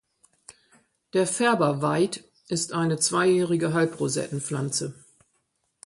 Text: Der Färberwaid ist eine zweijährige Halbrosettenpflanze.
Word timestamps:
Der 1.13 1.27
Färberwaid 1.27 2.23
ist 2.47 2.73
eine 2.73 2.97
zweijährige 2.97 3.71
Halbrosettenpflanze. 3.75 4.95